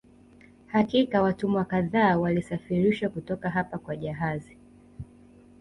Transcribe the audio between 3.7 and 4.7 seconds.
kwa jahazi